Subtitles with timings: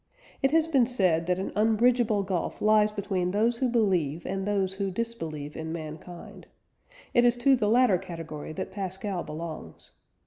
[0.41, 4.73] It has been said that an unbridgeable gulf lies between those who believe and those
[4.73, 6.47] who disbelieve in mankind.
[7.13, 9.91] It is to the latter category that Pascal belongs.